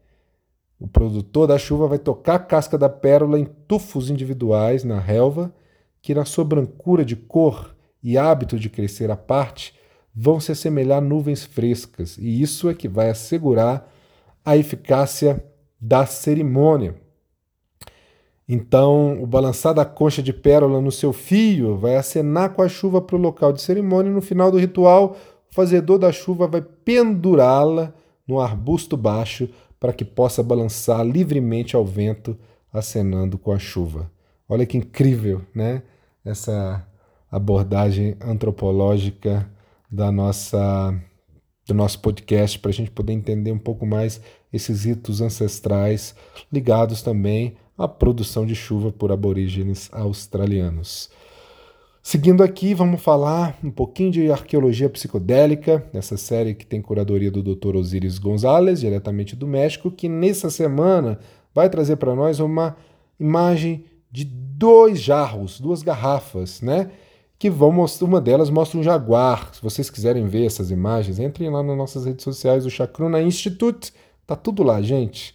O 0.85 0.87
produtor 0.87 1.47
da 1.47 1.57
chuva 1.57 1.88
vai 1.88 1.99
tocar 1.99 2.35
a 2.35 2.38
casca 2.38 2.76
da 2.76 2.91
pérola 2.91 3.41
em 3.41 3.47
tufos 3.67 4.11
individuais 4.11 4.85
na 4.85 5.00
relva 5.00 5.50
que 6.03 6.14
na 6.14 6.26
sua 6.26 6.45
brancura 6.45 7.03
de 7.03 7.17
cor 7.17 7.75
e 8.03 8.19
hábito 8.19 8.59
de 8.59 8.69
crescer 8.69 9.11
à 9.11 9.17
parte 9.17 9.73
vão 10.14 10.38
se 10.38 10.53
assemelhar 10.53 11.00
nuvens 11.00 11.43
frescas, 11.43 12.19
e 12.19 12.43
isso 12.43 12.69
é 12.69 12.75
que 12.75 12.87
vai 12.87 13.09
assegurar 13.09 13.91
a 14.45 14.59
eficácia 14.59 15.43
da 15.81 16.05
cerimônia. 16.05 16.97
Então, 18.47 19.23
o 19.23 19.26
balançar 19.26 19.73
da 19.73 19.87
concha 19.87 20.23
de 20.23 20.35
pérola 20.35 20.83
no 20.83 20.93
seu 20.93 21.14
fio 21.14 21.79
vai 21.79 21.97
acenar 21.97 22.53
com 22.53 22.61
a 22.61 22.69
chuva 22.69 23.00
para 23.00 23.17
o 23.17 23.19
local 23.19 23.55
de 23.55 23.62
cerimônia, 23.62 24.11
e 24.11 24.14
no 24.14 24.21
final 24.21 24.50
do 24.50 24.59
ritual, 24.59 25.17
o 25.50 25.55
fazedor 25.55 25.99
da 25.99 26.12
chuva 26.12 26.47
vai 26.47 26.61
pendurá-la 26.61 27.95
no 28.29 28.38
arbusto 28.38 28.99
baixo 28.99 29.49
para 29.78 29.93
que 29.93 30.04
possa 30.04 30.43
balançar 30.43 31.04
livremente 31.04 31.76
ao 31.76 31.85
vento, 31.85 32.37
acenando 32.73 33.38
com 33.38 33.52
a 33.52 33.59
chuva. 33.59 34.11
Olha 34.49 34.66
que 34.66 34.76
incrível, 34.76 35.43
né? 35.54 35.83
essa 36.25 36.87
abordagem 37.31 38.16
antropológica 38.21 39.49
da 39.90 40.11
nossa 40.11 40.95
do 41.66 41.73
nosso 41.73 42.00
podcast 42.00 42.59
para 42.59 42.71
a 42.71 42.75
gente 42.75 42.90
poder 42.90 43.12
entender 43.12 43.50
um 43.50 43.59
pouco 43.59 43.87
mais 43.87 44.21
esses 44.52 44.85
ritos 44.85 45.21
ancestrais 45.21 46.14
ligados 46.52 47.00
também 47.00 47.57
à 47.76 47.88
produção 47.88 48.45
de 48.45 48.54
chuva 48.54 48.93
por 48.93 49.11
aborígenes 49.11 49.88
australianos. 49.93 51.11
Seguindo 52.06 52.42
aqui, 52.42 52.75
vamos 52.75 53.00
falar 53.00 53.58
um 53.64 53.70
pouquinho 53.70 54.11
de 54.11 54.30
arqueologia 54.30 54.90
psicodélica, 54.90 55.88
nessa 55.90 56.18
série 56.18 56.54
que 56.54 56.66
tem 56.66 56.82
curadoria 56.82 57.30
do 57.30 57.42
Dr. 57.42 57.76
Osiris 57.76 58.18
Gonzalez, 58.18 58.80
diretamente 58.80 59.34
do 59.34 59.46
México, 59.46 59.90
que 59.90 60.06
nessa 60.06 60.50
semana 60.50 61.18
vai 61.54 61.70
trazer 61.70 61.96
para 61.96 62.14
nós 62.14 62.40
uma 62.40 62.76
imagem 63.18 63.87
de 64.12 64.23
dois 64.23 65.00
jarros, 65.00 65.58
duas 65.58 65.82
garrafas, 65.82 66.61
né? 66.61 66.90
Que 67.38 67.49
vão 67.49 67.73
mostrar, 67.73 68.06
uma 68.06 68.20
delas 68.20 68.50
mostra 68.50 68.78
um 68.78 68.82
jaguar. 68.82 69.54
Se 69.54 69.62
vocês 69.62 69.88
quiserem 69.88 70.28
ver 70.28 70.44
essas 70.44 70.70
imagens, 70.70 71.18
entrem 71.18 71.49
lá 71.49 71.62
nas 71.62 71.76
nossas 71.76 72.04
redes 72.04 72.23
sociais 72.23 72.64
do 72.64 72.70
Chacruna 72.70 73.23
Institute, 73.23 73.94
tá 74.26 74.37
tudo 74.37 74.62
lá, 74.62 74.82
gente. 74.82 75.34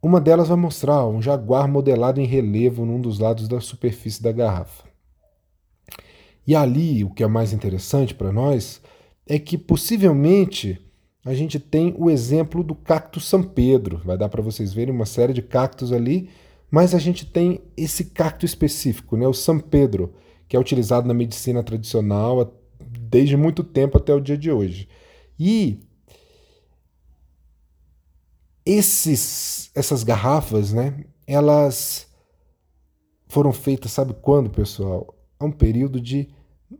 Uma 0.00 0.20
delas 0.20 0.46
vai 0.46 0.56
mostrar 0.56 1.04
um 1.04 1.20
jaguar 1.20 1.66
modelado 1.66 2.20
em 2.20 2.26
relevo 2.26 2.86
num 2.86 3.00
dos 3.00 3.18
lados 3.18 3.48
da 3.48 3.60
superfície 3.60 4.22
da 4.22 4.30
garrafa. 4.30 4.93
E 6.46 6.54
ali, 6.54 7.04
o 7.04 7.10
que 7.10 7.22
é 7.22 7.26
mais 7.26 7.52
interessante 7.52 8.14
para 8.14 8.32
nós 8.32 8.80
é 9.26 9.38
que 9.38 9.56
possivelmente 9.56 10.80
a 11.24 11.34
gente 11.34 11.58
tem 11.58 11.94
o 11.96 12.10
exemplo 12.10 12.62
do 12.62 12.74
cacto 12.74 13.18
São 13.18 13.42
Pedro. 13.42 14.00
Vai 14.04 14.18
dar 14.18 14.28
para 14.28 14.42
vocês 14.42 14.72
verem 14.72 14.94
uma 14.94 15.06
série 15.06 15.32
de 15.32 15.40
cactos 15.40 15.92
ali 15.92 16.28
mas 16.74 16.92
a 16.92 16.98
gente 16.98 17.24
tem 17.24 17.60
esse 17.76 18.06
cacto 18.06 18.44
específico, 18.44 19.16
né, 19.16 19.28
o 19.28 19.32
San 19.32 19.60
Pedro, 19.60 20.12
que 20.48 20.56
é 20.56 20.58
utilizado 20.58 21.06
na 21.06 21.14
medicina 21.14 21.62
tradicional 21.62 22.52
desde 22.80 23.36
muito 23.36 23.62
tempo 23.62 23.96
até 23.96 24.12
o 24.12 24.20
dia 24.20 24.36
de 24.36 24.50
hoje. 24.50 24.88
E 25.38 25.78
esses, 28.66 29.70
essas 29.72 30.02
garrafas, 30.02 30.72
né, 30.72 31.04
elas 31.28 32.08
foram 33.28 33.52
feitas, 33.52 33.92
sabe 33.92 34.12
quando, 34.12 34.50
pessoal? 34.50 35.13
Um 35.44 35.52
período 35.52 36.00
de 36.00 36.28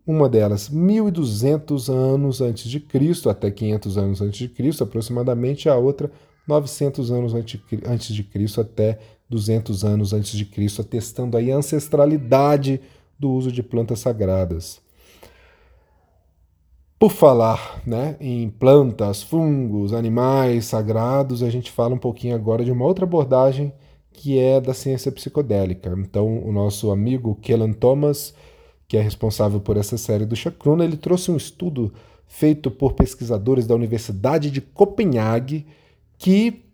uma 0.06 0.28
delas 0.28 0.68
1200 0.68 1.88
anos 1.88 2.40
antes 2.40 2.68
de 2.70 2.80
Cristo, 2.80 3.30
até 3.30 3.50
500 3.50 3.98
anos 3.98 4.20
antes 4.20 4.38
de 4.38 4.48
Cristo, 4.48 4.82
aproximadamente, 4.82 5.68
a 5.68 5.76
outra 5.76 6.10
900 6.46 7.10
anos 7.10 7.34
antes 7.34 8.14
de 8.14 8.22
Cristo 8.22 8.60
até 8.60 8.98
200 9.28 9.84
anos 9.84 10.12
antes 10.12 10.36
de 10.36 10.44
Cristo, 10.44 10.82
atestando 10.82 11.36
aí 11.36 11.50
a 11.50 11.56
ancestralidade 11.56 12.80
do 13.18 13.30
uso 13.30 13.50
de 13.50 13.62
plantas 13.62 14.00
sagradas. 14.00 14.82
Por 16.98 17.10
falar 17.10 17.82
né, 17.86 18.16
em 18.20 18.48
plantas, 18.48 19.22
fungos, 19.22 19.92
animais 19.92 20.66
sagrados, 20.66 21.42
a 21.42 21.50
gente 21.50 21.70
fala 21.70 21.94
um 21.94 21.98
pouquinho 21.98 22.34
agora 22.34 22.64
de 22.64 22.70
uma 22.70 22.84
outra 22.84 23.04
abordagem 23.04 23.72
que 24.12 24.38
é 24.38 24.60
da 24.60 24.72
ciência 24.72 25.10
psicodélica. 25.10 25.92
Então, 25.98 26.38
o 26.44 26.52
nosso 26.52 26.90
amigo 26.90 27.34
Kellan 27.42 27.72
Thomas, 27.72 28.32
que 28.86 28.96
é 28.96 29.00
responsável 29.00 29.60
por 29.60 29.76
essa 29.76 29.96
série 29.96 30.26
do 30.26 30.36
Chacruna, 30.36 30.84
ele 30.84 30.96
trouxe 30.96 31.30
um 31.30 31.36
estudo 31.36 31.92
feito 32.26 32.70
por 32.70 32.92
pesquisadores 32.92 33.66
da 33.66 33.74
Universidade 33.74 34.50
de 34.50 34.60
Copenhague 34.60 35.66
que 36.18 36.64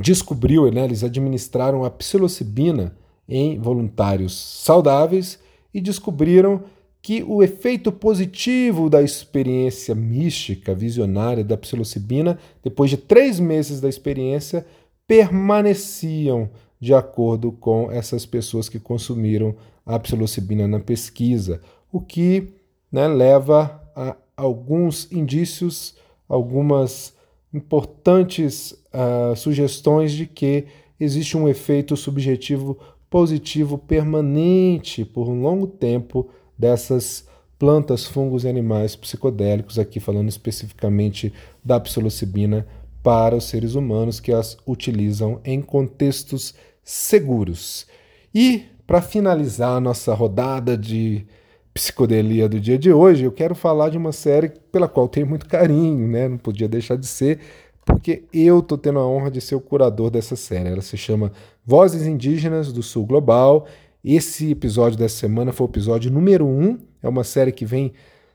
descobriu, 0.00 0.70
né, 0.70 0.84
eles 0.84 1.02
administraram 1.02 1.84
a 1.84 1.90
psilocibina 1.90 2.96
em 3.28 3.58
voluntários 3.58 4.36
saudáveis 4.64 5.38
e 5.72 5.80
descobriram 5.80 6.62
que 7.00 7.22
o 7.22 7.42
efeito 7.42 7.92
positivo 7.92 8.90
da 8.90 9.02
experiência 9.02 9.94
mística, 9.94 10.74
visionária 10.74 11.44
da 11.44 11.56
psilocibina, 11.56 12.38
depois 12.62 12.90
de 12.90 12.96
três 12.96 13.38
meses 13.38 13.80
da 13.80 13.88
experiência, 13.88 14.66
permaneciam 15.06 16.50
de 16.80 16.94
acordo 16.94 17.52
com 17.52 17.90
essas 17.90 18.26
pessoas 18.26 18.68
que 18.68 18.78
consumiram 18.78 19.54
a 19.88 19.98
psilocibina 19.98 20.68
na 20.68 20.78
pesquisa, 20.78 21.62
o 21.90 21.98
que 21.98 22.52
né, 22.92 23.08
leva 23.08 23.82
a 23.96 24.14
alguns 24.36 25.10
indícios, 25.10 25.96
algumas 26.28 27.14
importantes 27.52 28.72
uh, 28.92 29.34
sugestões 29.34 30.12
de 30.12 30.26
que 30.26 30.66
existe 31.00 31.38
um 31.38 31.48
efeito 31.48 31.96
subjetivo 31.96 32.78
positivo 33.08 33.78
permanente 33.78 35.06
por 35.06 35.26
um 35.26 35.40
longo 35.40 35.66
tempo 35.66 36.28
dessas 36.56 37.26
plantas, 37.58 38.04
fungos 38.04 38.44
e 38.44 38.48
animais 38.48 38.94
psicodélicos, 38.94 39.78
aqui 39.78 39.98
falando 39.98 40.28
especificamente 40.28 41.32
da 41.64 41.80
psilocibina 41.80 42.66
para 43.02 43.34
os 43.34 43.44
seres 43.44 43.74
humanos 43.74 44.20
que 44.20 44.32
as 44.32 44.58
utilizam 44.66 45.40
em 45.42 45.62
contextos 45.62 46.54
seguros. 46.84 47.86
E 48.34 48.66
para 48.88 49.02
finalizar 49.02 49.76
a 49.76 49.80
nossa 49.80 50.14
rodada 50.14 50.74
de 50.74 51.26
psicodelia 51.74 52.48
do 52.48 52.58
dia 52.58 52.78
de 52.78 52.90
hoje, 52.90 53.22
eu 53.22 53.30
quero 53.30 53.54
falar 53.54 53.90
de 53.90 53.98
uma 53.98 54.12
série 54.12 54.48
pela 54.72 54.88
qual 54.88 55.06
tenho 55.06 55.26
muito 55.26 55.46
carinho, 55.46 56.08
né? 56.08 56.26
Não 56.26 56.38
podia 56.38 56.66
deixar 56.66 56.96
de 56.96 57.06
ser, 57.06 57.38
porque 57.84 58.24
eu 58.32 58.62
tô 58.62 58.78
tendo 58.78 58.98
a 58.98 59.06
honra 59.06 59.30
de 59.30 59.42
ser 59.42 59.56
o 59.56 59.60
curador 59.60 60.08
dessa 60.10 60.36
série. 60.36 60.70
Ela 60.70 60.80
se 60.80 60.96
chama 60.96 61.32
Vozes 61.66 62.06
Indígenas 62.06 62.72
do 62.72 62.82
Sul 62.82 63.04
Global. 63.04 63.66
Esse 64.02 64.52
episódio 64.52 64.96
dessa 64.98 65.16
semana 65.16 65.52
foi 65.52 65.66
o 65.66 65.70
episódio 65.70 66.10
número 66.10 66.46
um. 66.46 66.78
É 67.02 67.08
uma 67.10 67.24
série 67.24 67.52
que 67.52 67.66
vem 67.66 67.92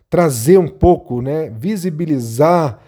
trazer 0.08 0.60
um 0.60 0.68
pouco, 0.68 1.20
né? 1.20 1.50
Visibilizar 1.50 2.80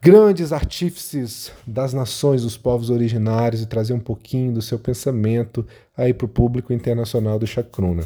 grandes 0.00 0.52
artífices 0.52 1.52
das 1.66 1.92
nações, 1.92 2.42
dos 2.42 2.56
povos 2.56 2.90
originários 2.90 3.62
e 3.62 3.66
trazer 3.66 3.92
um 3.92 4.00
pouquinho 4.00 4.52
do 4.52 4.62
seu 4.62 4.78
pensamento 4.78 5.66
aí 5.96 6.14
para 6.14 6.26
o 6.26 6.28
público 6.28 6.72
internacional 6.72 7.38
do 7.38 7.46
Chacruna. 7.46 8.04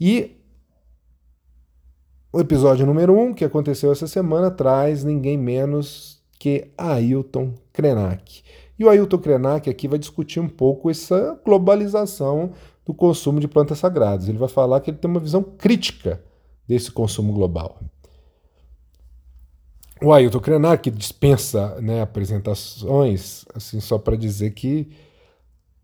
E 0.00 0.36
o 2.32 2.40
episódio 2.40 2.84
número 2.84 3.14
1, 3.14 3.22
um, 3.22 3.34
que 3.34 3.44
aconteceu 3.44 3.92
essa 3.92 4.06
semana, 4.06 4.50
traz 4.50 5.04
ninguém 5.04 5.38
menos 5.38 6.22
que 6.38 6.70
Ailton 6.76 7.54
Krenak. 7.72 8.42
E 8.78 8.84
o 8.84 8.90
Ailton 8.90 9.18
Krenak 9.18 9.70
aqui 9.70 9.88
vai 9.88 9.98
discutir 9.98 10.40
um 10.40 10.48
pouco 10.48 10.90
essa 10.90 11.40
globalização 11.44 12.52
do 12.84 12.92
consumo 12.92 13.40
de 13.40 13.48
plantas 13.48 13.78
sagradas. 13.78 14.28
Ele 14.28 14.38
vai 14.38 14.48
falar 14.48 14.80
que 14.80 14.90
ele 14.90 14.98
tem 14.98 15.10
uma 15.10 15.20
visão 15.20 15.42
crítica 15.42 16.22
desse 16.68 16.90
consumo 16.90 17.32
global. 17.32 17.80
O 20.02 20.12
Ailton 20.12 20.40
Krenak 20.40 20.90
que 20.90 20.96
dispensa 20.96 21.80
né, 21.80 22.02
apresentações, 22.02 23.44
assim 23.54 23.80
só 23.80 23.96
para 23.96 24.14
dizer 24.14 24.50
que 24.50 24.88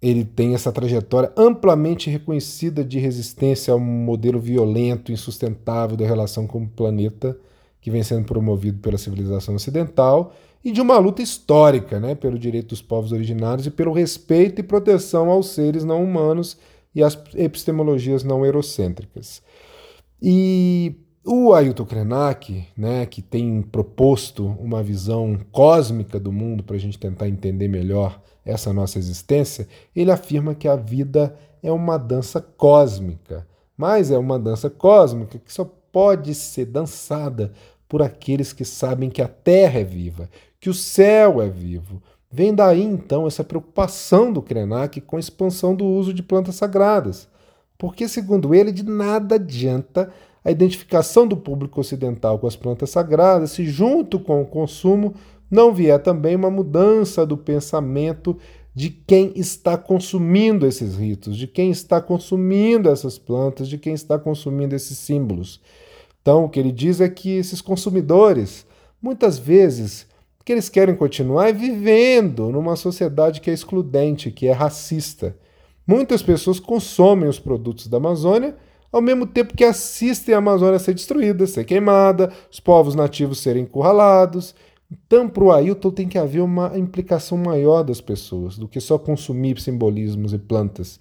ele 0.03 0.25
tem 0.25 0.55
essa 0.55 0.73
trajetória 0.73 1.33
amplamente 1.37 2.11
reconhecida 2.11 2.85
de 2.85 2.99
resistência 2.99 3.73
ao 3.73 3.79
modelo 3.79 4.39
violento, 4.39 5.13
insustentável 5.13 5.97
da 5.97 6.05
relação 6.05 6.47
com 6.47 6.65
o 6.65 6.69
planeta 6.69 7.39
que 7.81 7.91
vem 7.91 8.03
sendo 8.03 8.27
promovido 8.27 8.81
pela 8.81 8.99
civilização 8.99 9.55
ocidental 9.55 10.35
e 10.65 10.71
de 10.73 10.81
uma 10.81 10.99
luta 10.99 11.23
histórica 11.23 11.99
né, 11.99 12.15
pelo 12.15 12.39
direito 12.39 12.69
dos 12.69 12.83
povos 12.83 13.13
originários 13.13 13.67
e 13.67 13.71
pelo 13.71 13.93
respeito 13.93 14.61
e 14.61 14.65
proteção 14.65 15.31
aos 15.31 15.49
seres 15.49 15.85
não 15.85 16.03
humanos 16.03 16.59
e 16.95 17.03
às 17.03 17.19
epistemologias 17.35 18.23
não 18.23 18.45
eurocêntricas. 18.45 19.41
E 20.21 20.95
o 21.25 21.55
Ailton 21.55 21.85
Krenak, 21.85 22.67
né, 22.77 23.07
que 23.07 23.23
tem 23.23 23.63
proposto 23.63 24.45
uma 24.61 24.83
visão 24.83 25.39
cósmica 25.53 26.19
do 26.19 26.33
mundo 26.33 26.65
para 26.65 26.77
a 26.77 26.79
gente 26.79 26.99
tentar 26.99 27.29
entender 27.29 27.69
melhor 27.69 28.21
essa 28.45 28.73
nossa 28.73 28.99
existência, 28.99 29.69
ele 29.95 30.11
afirma 30.11 30.55
que 30.55 30.67
a 30.67 30.75
vida 30.75 31.37
é 31.63 31.71
uma 31.71 31.97
dança 31.97 32.41
cósmica, 32.41 33.47
mas 33.77 34.11
é 34.11 34.19
uma 34.19 34.39
dança 34.39 34.69
cósmica 34.69 35.39
que 35.39 35.53
só 35.53 35.65
pode 35.93 36.35
ser 36.35 36.65
dançada 36.67 37.53
por 37.89 38.03
aqueles 38.03 38.53
que 38.53 38.65
sabem 38.65 39.09
que 39.09 39.23
a 39.23 39.29
Terra 39.29 39.81
é 39.81 39.85
viva, 39.85 40.29
que 40.59 40.71
o 40.71 40.75
céu 40.75 41.41
é 41.41 41.49
vivo. 41.49 42.03
Vem 42.31 42.55
daí 42.55 42.83
então 42.83 43.27
essa 43.27 43.45
preocupação 43.45 44.33
do 44.33 44.43
Krenak 44.43 45.01
com 45.03 45.17
a 45.17 45.21
expansão 45.21 45.75
do 45.75 45.85
uso 45.85 46.13
de 46.13 46.23
plantas 46.23 46.57
sagradas, 46.57 47.29
porque, 47.77 48.09
segundo 48.09 48.55
ele, 48.55 48.73
de 48.73 48.83
nada 48.83 49.35
adianta 49.35 50.11
a 50.45 50.51
identificação 50.51 51.27
do 51.27 51.37
público 51.37 51.81
ocidental 51.81 52.39
com 52.39 52.47
as 52.47 52.57
plantas 52.57 52.91
sagradas, 52.91 53.53
se 53.53 53.65
junto 53.65 54.19
com 54.19 54.43
o 54.43 54.47
consumo 54.47 55.15
não 55.51 55.73
vier 55.73 56.03
também 56.03 56.35
uma 56.35 56.51
mudança 56.51 57.27
do 57.27 57.37
pensamento 57.37 58.37
de 58.75 58.89
quem 58.89 59.33
está 59.37 59.77
consumindo 59.77 60.67
esses 60.67 60.97
ritos, 60.97 61.37
de 61.37 61.47
quem 61.47 61.71
está 61.71 62.01
consumindo 62.01 62.89
essas 62.89 63.19
plantas, 63.19 63.69
de 63.69 63.77
quem 63.77 63.93
está 63.93 64.19
consumindo 64.19 64.75
esses 64.75 64.97
símbolos. 64.97 65.61
Então, 66.23 66.45
o 66.45 66.49
que 66.49 66.59
ele 66.59 66.73
diz 66.73 67.01
é 67.01 67.09
que 67.09 67.31
esses 67.31 67.61
consumidores, 67.61 68.67
muitas 69.01 69.39
vezes, 69.39 70.07
que 70.45 70.53
eles 70.53 70.69
querem 70.69 70.95
continuar 70.95 71.49
é 71.49 71.53
vivendo 71.53 72.51
numa 72.51 72.75
sociedade 72.75 73.41
que 73.41 73.51
é 73.51 73.55
excludente, 73.55 74.31
que 74.31 74.47
é 74.47 74.53
racista. 74.53 75.37
Muitas 75.87 76.23
pessoas 76.23 76.59
consomem 76.59 77.29
os 77.29 77.39
produtos 77.39 77.89
da 77.89 77.99
Amazônia 77.99 78.57
ao 78.93 79.01
mesmo 79.01 79.27
tempo 79.27 79.57
que 79.57 79.65
assistem 79.65 80.35
a 80.35 80.39
Amazônia 80.39 80.79
ser 80.79 80.93
destruída, 80.93 81.47
ser 81.47 81.65
queimada, 81.65 82.31
os 82.51 82.61
povos 82.61 82.95
nativos 82.95 83.41
serem 83.41 83.63
encurralados. 83.63 84.55
Então, 84.91 85.27
para 85.27 85.43
o 85.43 85.51
Ailton, 85.51 85.91
tem 85.91 86.07
que 86.07 86.19
haver 86.19 86.41
uma 86.41 86.79
implicação 86.79 87.39
maior 87.39 87.83
das 87.83 88.03
pessoas 88.03 88.59
do 88.59 88.69
que 88.69 88.79
só 88.79 88.99
consumir 88.99 89.59
simbolismos 89.59 90.35
e 90.35 90.39
plantas. 90.39 91.01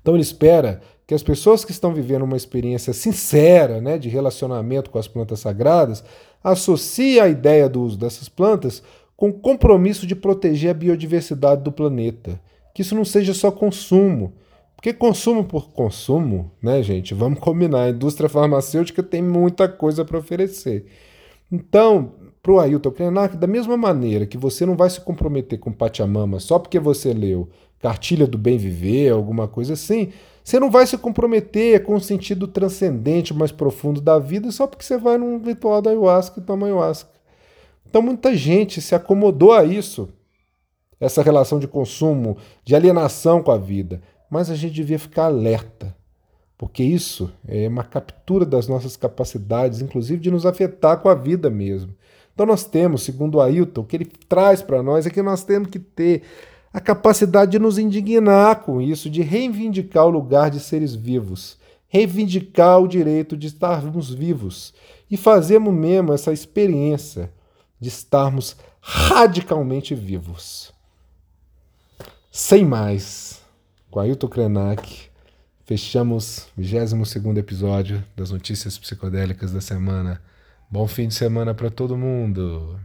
Então, 0.00 0.14
ele 0.14 0.22
espera 0.22 0.80
que 1.06 1.14
as 1.14 1.22
pessoas 1.22 1.64
que 1.64 1.70
estão 1.70 1.94
vivendo 1.94 2.24
uma 2.24 2.36
experiência 2.36 2.92
sincera 2.92 3.80
né, 3.80 3.96
de 3.96 4.08
relacionamento 4.08 4.90
com 4.90 4.98
as 4.98 5.06
plantas 5.06 5.38
sagradas 5.38 6.02
associem 6.42 7.20
a 7.20 7.28
ideia 7.28 7.68
do 7.68 7.82
uso 7.82 7.96
dessas 7.96 8.28
plantas 8.28 8.82
com 9.16 9.28
o 9.28 9.32
compromisso 9.32 10.04
de 10.04 10.16
proteger 10.16 10.70
a 10.70 10.74
biodiversidade 10.74 11.62
do 11.62 11.70
planeta. 11.70 12.40
Que 12.74 12.82
isso 12.82 12.96
não 12.96 13.04
seja 13.04 13.32
só 13.32 13.52
consumo, 13.52 14.32
porque 14.82 14.92
consumo 14.92 15.44
por 15.44 15.70
consumo, 15.70 16.50
né, 16.60 16.82
gente? 16.82 17.14
Vamos 17.14 17.38
combinar. 17.38 17.84
A 17.84 17.90
indústria 17.90 18.28
farmacêutica 18.28 19.00
tem 19.00 19.22
muita 19.22 19.68
coisa 19.68 20.04
para 20.04 20.18
oferecer. 20.18 20.86
Então, 21.52 22.14
para 22.42 22.52
o 22.52 22.58
Ailton 22.58 22.90
Krenak, 22.90 23.36
da 23.36 23.46
mesma 23.46 23.76
maneira 23.76 24.26
que 24.26 24.36
você 24.36 24.66
não 24.66 24.76
vai 24.76 24.90
se 24.90 25.00
comprometer 25.00 25.60
com 25.60 25.70
Pachamama 25.70 26.40
só 26.40 26.58
porque 26.58 26.80
você 26.80 27.12
leu 27.12 27.48
Cartilha 27.78 28.26
do 28.26 28.36
Bem 28.36 28.58
Viver, 28.58 29.12
alguma 29.12 29.46
coisa 29.46 29.74
assim, 29.74 30.08
você 30.42 30.58
não 30.58 30.68
vai 30.68 30.84
se 30.84 30.98
comprometer 30.98 31.84
com 31.84 31.94
o 31.94 32.00
sentido 32.00 32.48
transcendente, 32.48 33.32
mais 33.32 33.52
profundo 33.52 34.00
da 34.00 34.18
vida 34.18 34.50
só 34.50 34.66
porque 34.66 34.84
você 34.84 34.98
vai 34.98 35.16
num 35.16 35.40
ritual 35.40 35.80
da 35.80 35.90
ayahuasca 35.90 36.40
e 36.40 36.42
toma 36.42 36.66
ayahuasca. 36.66 37.08
Então, 37.88 38.02
muita 38.02 38.34
gente 38.34 38.80
se 38.80 38.96
acomodou 38.96 39.52
a 39.52 39.64
isso, 39.64 40.08
essa 40.98 41.22
relação 41.22 41.60
de 41.60 41.68
consumo, 41.68 42.36
de 42.64 42.74
alienação 42.74 43.40
com 43.40 43.52
a 43.52 43.56
vida 43.56 44.02
mas 44.32 44.48
a 44.48 44.54
gente 44.54 44.72
devia 44.72 44.98
ficar 44.98 45.26
alerta, 45.26 45.94
porque 46.56 46.82
isso 46.82 47.30
é 47.46 47.68
uma 47.68 47.84
captura 47.84 48.46
das 48.46 48.66
nossas 48.66 48.96
capacidades, 48.96 49.82
inclusive 49.82 50.22
de 50.22 50.30
nos 50.30 50.46
afetar 50.46 51.00
com 51.00 51.10
a 51.10 51.14
vida 51.14 51.50
mesmo. 51.50 51.94
Então 52.32 52.46
nós 52.46 52.64
temos, 52.64 53.02
segundo 53.02 53.42
Ailton, 53.42 53.82
o 53.82 53.84
que 53.84 53.94
ele 53.94 54.06
traz 54.06 54.62
para 54.62 54.82
nós 54.82 55.04
é 55.06 55.10
que 55.10 55.20
nós 55.20 55.44
temos 55.44 55.68
que 55.68 55.78
ter 55.78 56.22
a 56.72 56.80
capacidade 56.80 57.50
de 57.50 57.58
nos 57.58 57.76
indignar 57.76 58.62
com 58.62 58.80
isso, 58.80 59.10
de 59.10 59.20
reivindicar 59.20 60.06
o 60.06 60.10
lugar 60.10 60.50
de 60.50 60.60
seres 60.60 60.94
vivos, 60.94 61.58
reivindicar 61.86 62.80
o 62.80 62.88
direito 62.88 63.36
de 63.36 63.48
estarmos 63.48 64.14
vivos 64.14 64.72
e 65.10 65.16
fazermos 65.18 65.74
mesmo 65.74 66.10
essa 66.10 66.32
experiência 66.32 67.30
de 67.78 67.90
estarmos 67.90 68.56
radicalmente 68.80 69.94
vivos. 69.94 70.72
Sem 72.30 72.64
mais 72.64 73.41
com 73.92 74.00
Ailton 74.00 74.26
Krenak, 74.26 75.10
fechamos 75.66 76.48
o 76.56 76.62
22 76.62 77.36
episódio 77.36 78.02
das 78.16 78.30
notícias 78.30 78.78
psicodélicas 78.78 79.52
da 79.52 79.60
semana. 79.60 80.22
Bom 80.70 80.88
fim 80.88 81.08
de 81.08 81.14
semana 81.14 81.52
para 81.52 81.70
todo 81.70 81.94
mundo! 81.94 82.80